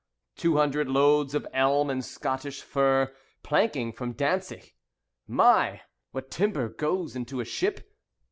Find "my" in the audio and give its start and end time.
5.27-5.81